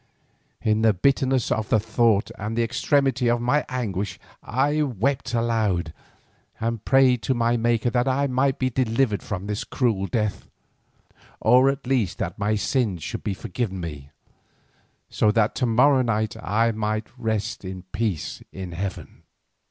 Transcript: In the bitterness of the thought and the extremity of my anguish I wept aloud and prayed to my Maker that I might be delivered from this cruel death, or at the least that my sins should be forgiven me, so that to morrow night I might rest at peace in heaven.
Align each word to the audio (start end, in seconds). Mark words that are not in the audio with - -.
In 0.63 0.81
the 0.81 0.93
bitterness 0.93 1.51
of 1.51 1.69
the 1.69 1.79
thought 1.79 2.31
and 2.39 2.57
the 2.57 2.63
extremity 2.63 3.29
of 3.29 3.39
my 3.39 3.63
anguish 3.69 4.17
I 4.41 4.81
wept 4.81 5.35
aloud 5.35 5.93
and 6.59 6.83
prayed 6.83 7.21
to 7.21 7.35
my 7.35 7.55
Maker 7.55 7.91
that 7.91 8.07
I 8.07 8.25
might 8.25 8.57
be 8.57 8.71
delivered 8.71 9.21
from 9.21 9.45
this 9.45 9.63
cruel 9.63 10.07
death, 10.07 10.47
or 11.39 11.69
at 11.69 11.83
the 11.83 11.89
least 11.89 12.17
that 12.17 12.39
my 12.39 12.55
sins 12.55 13.03
should 13.03 13.23
be 13.23 13.35
forgiven 13.35 13.79
me, 13.79 14.09
so 15.07 15.29
that 15.33 15.53
to 15.57 15.67
morrow 15.67 16.01
night 16.01 16.35
I 16.41 16.71
might 16.71 17.05
rest 17.15 17.63
at 17.63 17.91
peace 17.91 18.41
in 18.51 18.71
heaven. 18.71 19.21